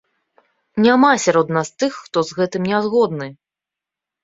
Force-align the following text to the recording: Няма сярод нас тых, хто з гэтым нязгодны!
Няма 0.85 1.11
сярод 1.25 1.47
нас 1.59 1.71
тых, 1.83 2.01
хто 2.07 2.25
з 2.31 2.41
гэтым 2.41 2.61
нязгодны! 2.73 3.31